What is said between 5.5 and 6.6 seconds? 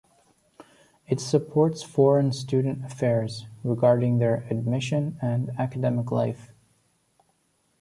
academic life.